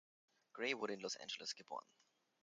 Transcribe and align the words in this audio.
Grey 0.53 0.75
wurde 0.79 0.95
in 0.95 0.99
Los 0.99 1.15
Angeles 1.15 1.53
geboren. 1.53 1.85